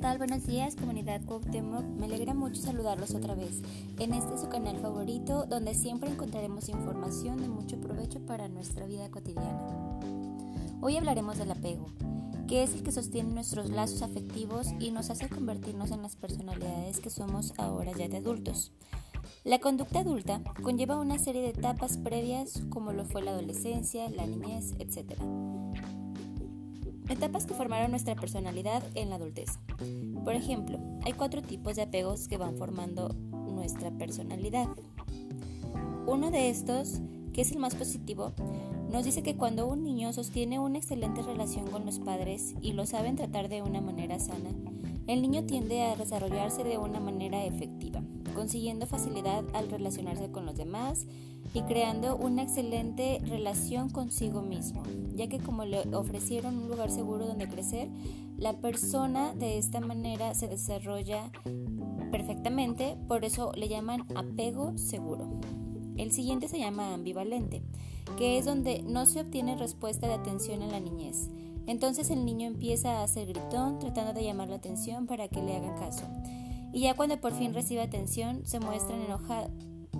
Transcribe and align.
tal? 0.00 0.18
Buenos 0.18 0.46
días, 0.46 0.76
comunidad 0.76 1.20
Cuauhtémoc. 1.26 1.84
Me 1.84 2.06
alegra 2.06 2.32
mucho 2.34 2.60
saludarlos 2.60 3.14
otra 3.14 3.34
vez 3.34 3.62
en 3.98 4.14
este 4.14 4.38
su 4.38 4.48
canal 4.48 4.78
favorito, 4.78 5.44
donde 5.46 5.74
siempre 5.74 6.10
encontraremos 6.10 6.68
información 6.68 7.40
de 7.40 7.48
mucho 7.48 7.78
provecho 7.80 8.20
para 8.20 8.48
nuestra 8.48 8.86
vida 8.86 9.10
cotidiana. 9.10 10.00
Hoy 10.80 10.96
hablaremos 10.96 11.38
del 11.38 11.50
apego, 11.50 11.86
que 12.48 12.62
es 12.62 12.74
el 12.74 12.82
que 12.82 12.92
sostiene 12.92 13.32
nuestros 13.32 13.70
lazos 13.70 14.02
afectivos 14.02 14.68
y 14.78 14.90
nos 14.90 15.10
hace 15.10 15.28
convertirnos 15.28 15.90
en 15.90 16.02
las 16.02 16.16
personalidades 16.16 17.00
que 17.00 17.10
somos 17.10 17.52
ahora 17.58 17.92
ya 17.92 18.08
de 18.08 18.16
adultos. 18.16 18.72
La 19.44 19.58
conducta 19.58 20.00
adulta 20.00 20.40
conlleva 20.62 20.98
una 20.98 21.18
serie 21.18 21.42
de 21.42 21.50
etapas 21.50 21.98
previas 21.98 22.62
como 22.70 22.92
lo 22.92 23.04
fue 23.04 23.22
la 23.22 23.32
adolescencia, 23.32 24.08
la 24.08 24.26
niñez, 24.26 24.72
etc. 24.78 25.20
Etapas 27.10 27.44
que 27.44 27.54
formaron 27.54 27.90
nuestra 27.90 28.14
personalidad 28.14 28.84
en 28.94 29.10
la 29.10 29.16
adultez. 29.16 29.58
Por 30.24 30.34
ejemplo, 30.36 30.78
hay 31.04 31.12
cuatro 31.12 31.42
tipos 31.42 31.74
de 31.74 31.82
apegos 31.82 32.28
que 32.28 32.36
van 32.36 32.56
formando 32.56 33.08
nuestra 33.08 33.90
personalidad. 33.90 34.68
Uno 36.06 36.30
de 36.30 36.50
estos, 36.50 37.00
que 37.32 37.40
es 37.40 37.50
el 37.50 37.58
más 37.58 37.74
positivo, 37.74 38.32
nos 38.92 39.04
dice 39.04 39.24
que 39.24 39.34
cuando 39.36 39.66
un 39.66 39.82
niño 39.82 40.12
sostiene 40.12 40.60
una 40.60 40.78
excelente 40.78 41.20
relación 41.22 41.66
con 41.66 41.84
los 41.84 41.98
padres 41.98 42.54
y 42.60 42.74
lo 42.74 42.86
saben 42.86 43.16
tratar 43.16 43.48
de 43.48 43.62
una 43.62 43.80
manera 43.80 44.20
sana, 44.20 44.50
el 45.08 45.20
niño 45.20 45.42
tiende 45.42 45.82
a 45.82 45.96
desarrollarse 45.96 46.62
de 46.62 46.78
una 46.78 47.00
manera 47.00 47.44
efectiva, 47.44 48.02
consiguiendo 48.40 48.86
facilidad 48.86 49.44
al 49.52 49.68
relacionarse 49.68 50.30
con 50.30 50.46
los 50.46 50.56
demás 50.56 51.06
y 51.52 51.60
creando 51.60 52.16
una 52.16 52.42
excelente 52.42 53.20
relación 53.22 53.90
consigo 53.90 54.40
mismo, 54.40 54.82
ya 55.14 55.28
que 55.28 55.38
como 55.38 55.66
le 55.66 55.80
ofrecieron 55.94 56.56
un 56.56 56.68
lugar 56.70 56.90
seguro 56.90 57.26
donde 57.26 57.48
crecer, 57.48 57.90
la 58.38 58.54
persona 58.54 59.34
de 59.34 59.58
esta 59.58 59.80
manera 59.80 60.32
se 60.32 60.48
desarrolla 60.48 61.30
perfectamente, 62.10 62.96
por 63.08 63.26
eso 63.26 63.52
le 63.54 63.68
llaman 63.68 64.06
apego 64.16 64.78
seguro. 64.78 65.28
El 65.98 66.10
siguiente 66.10 66.48
se 66.48 66.58
llama 66.58 66.94
ambivalente, 66.94 67.62
que 68.16 68.38
es 68.38 68.46
donde 68.46 68.82
no 68.84 69.04
se 69.04 69.20
obtiene 69.20 69.54
respuesta 69.56 70.06
de 70.06 70.14
atención 70.14 70.62
en 70.62 70.72
la 70.72 70.80
niñez. 70.80 71.28
Entonces 71.66 72.08
el 72.08 72.24
niño 72.24 72.46
empieza 72.46 73.00
a 73.00 73.02
hacer 73.02 73.28
gritón 73.28 73.78
tratando 73.80 74.14
de 74.14 74.24
llamar 74.24 74.48
la 74.48 74.56
atención 74.56 75.06
para 75.06 75.28
que 75.28 75.42
le 75.42 75.56
hagan 75.56 75.78
caso. 75.78 76.06
Y 76.72 76.80
ya 76.80 76.94
cuando 76.94 77.20
por 77.20 77.32
fin 77.32 77.54
recibe 77.54 77.82
atención, 77.82 78.42
se 78.44 78.60
muestran 78.60 79.00
enojados 79.02 79.50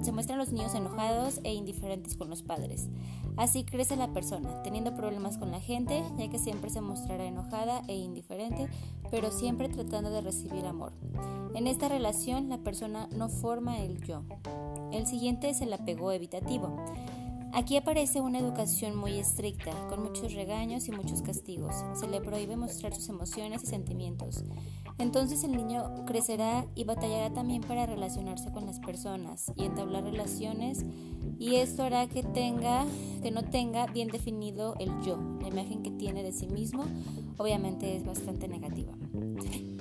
se 0.02 0.12
muestran 0.12 0.38
los 0.38 0.52
niños 0.52 0.74
enojados 0.74 1.40
e 1.44 1.52
indiferentes 1.52 2.16
con 2.16 2.30
los 2.30 2.42
padres. 2.42 2.88
Así 3.36 3.64
crece 3.64 3.96
la 3.96 4.12
persona, 4.12 4.62
teniendo 4.62 4.94
problemas 4.94 5.36
con 5.36 5.50
la 5.50 5.60
gente, 5.60 6.02
ya 6.16 6.28
que 6.28 6.38
siempre 6.38 6.70
se 6.70 6.80
mostrará 6.80 7.24
enojada 7.24 7.82
e 7.86 7.96
indiferente, 7.96 8.68
pero 9.10 9.30
siempre 9.30 9.68
tratando 9.68 10.10
de 10.10 10.22
recibir 10.22 10.64
amor. 10.64 10.92
En 11.54 11.66
esta 11.66 11.88
relación 11.88 12.48
la 12.48 12.58
persona 12.58 13.08
no 13.12 13.28
forma 13.28 13.80
el 13.80 14.02
yo. 14.04 14.22
El 14.92 15.06
siguiente 15.06 15.50
es 15.50 15.60
el 15.60 15.72
apego 15.72 16.12
evitativo. 16.12 16.84
Aquí 17.52 17.76
aparece 17.76 18.20
una 18.20 18.38
educación 18.38 18.96
muy 18.96 19.18
estricta, 19.18 19.72
con 19.88 20.04
muchos 20.04 20.34
regaños 20.34 20.86
y 20.86 20.92
muchos 20.92 21.20
castigos. 21.20 21.74
Se 21.98 22.06
le 22.06 22.20
prohíbe 22.20 22.56
mostrar 22.56 22.94
sus 22.94 23.08
emociones 23.08 23.64
y 23.64 23.66
sentimientos. 23.66 24.44
Entonces 25.00 25.44
el 25.44 25.52
niño 25.52 26.04
crecerá 26.06 26.66
y 26.74 26.84
batallará 26.84 27.32
también 27.32 27.62
para 27.62 27.86
relacionarse 27.86 28.52
con 28.52 28.66
las 28.66 28.78
personas 28.80 29.50
y 29.56 29.64
entablar 29.64 30.04
relaciones 30.04 30.84
y 31.38 31.56
esto 31.56 31.82
hará 31.84 32.06
que 32.06 32.22
tenga 32.22 32.84
que 33.22 33.30
no 33.30 33.42
tenga 33.42 33.86
bien 33.86 34.08
definido 34.08 34.74
el 34.78 34.90
yo. 35.02 35.18
La 35.40 35.48
imagen 35.48 35.82
que 35.82 35.90
tiene 35.90 36.22
de 36.22 36.32
sí 36.32 36.46
mismo 36.46 36.84
obviamente 37.38 37.96
es 37.96 38.04
bastante 38.04 38.46
negativa. 38.46 38.92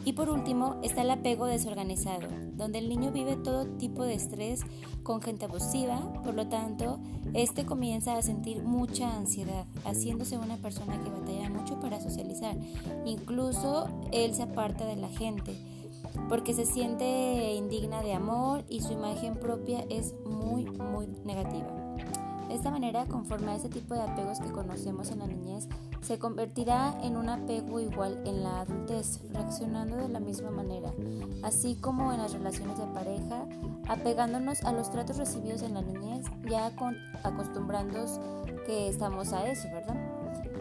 Y 0.05 0.13
por 0.13 0.29
último 0.29 0.77
está 0.81 1.01
el 1.01 1.11
apego 1.11 1.45
desorganizado, 1.45 2.27
donde 2.55 2.79
el 2.79 2.87
niño 2.87 3.11
vive 3.11 3.35
todo 3.35 3.65
tipo 3.77 4.03
de 4.03 4.13
estrés 4.13 4.61
con 5.03 5.21
gente 5.21 5.45
abusiva, 5.45 5.99
por 6.23 6.33
lo 6.33 6.47
tanto, 6.47 6.99
este 7.33 7.65
comienza 7.65 8.17
a 8.17 8.21
sentir 8.21 8.63
mucha 8.63 9.15
ansiedad, 9.15 9.65
haciéndose 9.83 10.37
una 10.37 10.55
persona 10.57 11.01
que 11.03 11.09
batalla 11.09 11.49
mucho 11.49 11.79
para 11.79 11.99
socializar. 11.99 12.57
Incluso 13.05 13.87
él 14.11 14.33
se 14.33 14.43
aparta 14.43 14.85
de 14.85 14.95
la 14.95 15.08
gente 15.09 15.55
porque 16.27 16.53
se 16.53 16.65
siente 16.65 17.53
indigna 17.53 18.01
de 18.01 18.13
amor 18.13 18.63
y 18.69 18.81
su 18.81 18.93
imagen 18.93 19.35
propia 19.35 19.85
es 19.89 20.13
muy, 20.25 20.65
muy 20.65 21.07
negativa. 21.23 21.67
De 22.47 22.55
esta 22.55 22.71
manera, 22.71 23.05
conforme 23.05 23.51
a 23.51 23.55
ese 23.55 23.69
tipo 23.69 23.93
de 23.93 24.01
apegos 24.01 24.39
que 24.39 24.51
conocemos 24.51 25.11
en 25.11 25.19
la 25.19 25.27
niñez, 25.27 25.67
se 26.01 26.17
convertirá 26.17 26.97
en 27.03 27.15
un 27.15 27.29
apego 27.29 27.79
igual 27.79 28.23
en 28.25 28.41
la 28.41 28.61
adultez, 28.61 29.21
reaccionando 29.31 29.97
de 29.97 30.09
la 30.09 30.19
misma 30.19 30.49
manera, 30.49 30.91
así 31.43 31.75
como 31.75 32.11
en 32.11 32.19
las 32.19 32.33
relaciones 32.33 32.79
de 32.79 32.87
pareja, 32.87 33.45
apegándonos 33.87 34.63
a 34.63 34.71
los 34.71 34.89
tratos 34.89 35.17
recibidos 35.17 35.61
en 35.61 35.75
la 35.75 35.83
niñez, 35.83 36.25
ya 36.49 36.71
acostumbrándonos 37.23 38.19
que 38.65 38.87
estamos 38.87 39.31
a 39.31 39.47
eso, 39.47 39.67
¿verdad? 39.71 40.18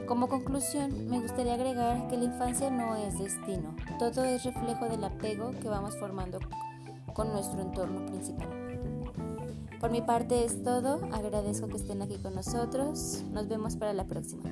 Como 0.09 0.27
conclusión, 0.31 1.11
me 1.11 1.21
gustaría 1.21 1.53
agregar 1.53 2.09
que 2.09 2.17
la 2.17 2.25
infancia 2.25 2.71
no 2.71 2.97
es 2.97 3.19
destino, 3.19 3.77
todo 3.99 4.25
es 4.25 4.43
reflejo 4.43 4.87
del 4.87 5.05
apego 5.05 5.51
que 5.61 5.69
vamos 5.69 5.97
formando 5.97 6.39
con 7.13 7.31
nuestro 7.31 7.61
entorno 7.61 8.07
principal. 8.07 8.49
Por 9.79 9.91
mi 9.91 10.01
parte 10.01 10.47
es 10.47 10.63
todo, 10.63 10.99
agradezco 11.13 11.69
que 11.69 11.77
estén 11.77 12.01
aquí 12.01 12.17
con 12.17 12.35
nosotros, 12.35 13.23
nos 13.33 13.49
vemos 13.49 13.77
para 13.77 13.93
la 13.93 14.07
próxima. 14.07 14.49